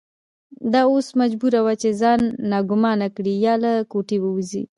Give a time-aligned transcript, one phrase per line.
[0.73, 4.63] دا اوس مجبوره وه چې ځان ناګومانه کړي یا له کوټې ووځي.